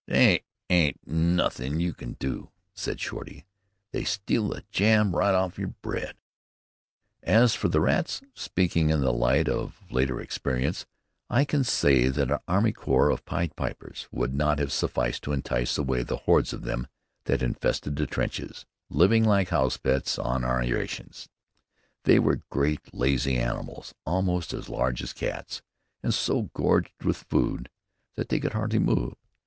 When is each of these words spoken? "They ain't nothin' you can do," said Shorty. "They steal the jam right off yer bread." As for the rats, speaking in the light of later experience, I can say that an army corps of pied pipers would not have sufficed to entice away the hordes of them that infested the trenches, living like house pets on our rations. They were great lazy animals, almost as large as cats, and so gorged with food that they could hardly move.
"They 0.07 0.41
ain't 0.67 0.99
nothin' 1.05 1.79
you 1.79 1.93
can 1.93 2.13
do," 2.13 2.49
said 2.73 2.99
Shorty. 2.99 3.45
"They 3.91 4.03
steal 4.03 4.47
the 4.47 4.63
jam 4.71 5.15
right 5.15 5.35
off 5.35 5.59
yer 5.59 5.75
bread." 5.83 6.15
As 7.21 7.53
for 7.53 7.69
the 7.69 7.81
rats, 7.81 8.21
speaking 8.33 8.89
in 8.89 9.01
the 9.01 9.13
light 9.13 9.47
of 9.47 9.79
later 9.91 10.19
experience, 10.19 10.87
I 11.29 11.45
can 11.45 11.63
say 11.63 12.07
that 12.07 12.31
an 12.31 12.39
army 12.47 12.71
corps 12.71 13.11
of 13.11 13.25
pied 13.25 13.55
pipers 13.55 14.07
would 14.11 14.33
not 14.33 14.57
have 14.57 14.71
sufficed 14.71 15.21
to 15.25 15.33
entice 15.33 15.77
away 15.77 16.01
the 16.01 16.17
hordes 16.17 16.51
of 16.51 16.63
them 16.63 16.87
that 17.25 17.43
infested 17.43 17.95
the 17.95 18.07
trenches, 18.07 18.65
living 18.89 19.23
like 19.23 19.49
house 19.49 19.77
pets 19.77 20.17
on 20.17 20.43
our 20.43 20.61
rations. 20.67 21.29
They 22.05 22.17
were 22.17 22.41
great 22.49 22.91
lazy 22.91 23.37
animals, 23.37 23.93
almost 24.03 24.51
as 24.51 24.67
large 24.67 25.03
as 25.03 25.13
cats, 25.13 25.61
and 26.01 26.11
so 26.11 26.49
gorged 26.55 27.03
with 27.03 27.17
food 27.29 27.69
that 28.15 28.29
they 28.29 28.39
could 28.39 28.53
hardly 28.53 28.79
move. 28.79 29.13